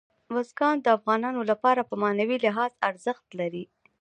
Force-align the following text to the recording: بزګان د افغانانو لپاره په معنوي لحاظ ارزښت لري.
بزګان 0.33 0.75
د 0.81 0.87
افغانانو 0.97 1.41
لپاره 1.51 1.81
په 1.89 1.95
معنوي 2.03 2.37
لحاظ 2.45 2.71
ارزښت 2.89 3.25
لري. 3.39 3.63